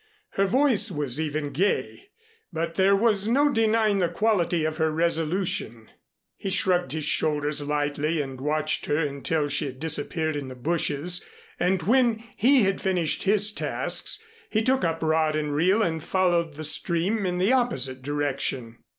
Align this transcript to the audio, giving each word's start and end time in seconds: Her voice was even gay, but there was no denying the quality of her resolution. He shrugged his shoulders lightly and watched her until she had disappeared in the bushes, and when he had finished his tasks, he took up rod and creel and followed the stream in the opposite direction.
Her 0.31 0.47
voice 0.47 0.89
was 0.89 1.21
even 1.21 1.51
gay, 1.51 2.09
but 2.51 2.73
there 2.73 2.95
was 2.95 3.27
no 3.27 3.51
denying 3.51 3.99
the 3.99 4.09
quality 4.09 4.65
of 4.65 4.77
her 4.77 4.89
resolution. 4.89 5.91
He 6.37 6.49
shrugged 6.49 6.91
his 6.93 7.05
shoulders 7.05 7.61
lightly 7.61 8.19
and 8.19 8.41
watched 8.41 8.87
her 8.87 8.97
until 8.97 9.47
she 9.47 9.67
had 9.67 9.79
disappeared 9.79 10.35
in 10.35 10.47
the 10.47 10.55
bushes, 10.55 11.23
and 11.59 11.83
when 11.83 12.23
he 12.35 12.63
had 12.63 12.81
finished 12.81 13.25
his 13.25 13.51
tasks, 13.53 14.17
he 14.49 14.63
took 14.63 14.83
up 14.83 15.03
rod 15.03 15.35
and 15.35 15.51
creel 15.51 15.83
and 15.83 16.03
followed 16.03 16.55
the 16.55 16.63
stream 16.63 17.27
in 17.27 17.37
the 17.37 17.53
opposite 17.53 18.01
direction. 18.01 18.79